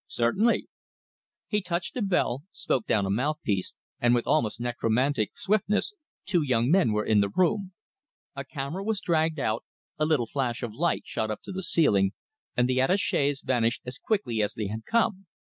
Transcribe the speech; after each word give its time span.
"Certainly!" 0.07 0.67
He 1.47 1.61
touched 1.61 1.95
a 1.95 2.01
bell, 2.01 2.41
spoke 2.51 2.87
down 2.87 3.05
a 3.05 3.11
mouthpiece, 3.11 3.75
and 3.99 4.15
with 4.15 4.25
almost 4.25 4.59
necromantic 4.59 5.37
swiftness 5.37 5.93
two 6.25 6.41
young 6.41 6.71
men 6.71 6.91
were 6.91 7.05
in 7.05 7.21
the 7.21 7.29
room. 7.29 7.73
A 8.35 8.43
camera 8.43 8.83
was 8.83 8.99
dragged 8.99 9.39
out, 9.39 9.63
a 9.99 10.05
little 10.07 10.25
flash 10.25 10.63
of 10.63 10.73
light 10.73 11.03
shot 11.05 11.29
up 11.29 11.43
to 11.43 11.51
the 11.51 11.61
ceiling, 11.61 12.13
and 12.57 12.67
the 12.67 12.79
attaches 12.79 13.43
vanished 13.43 13.83
as 13.85 13.99
quickly 13.99 14.41
as 14.41 14.55
they 14.55 14.69
had 14.69 14.85
come. 14.87 15.27